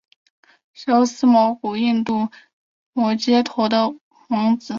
[0.73, 2.31] 修私摩古印度
[2.91, 3.95] 摩揭陀国的
[4.29, 4.69] 王子。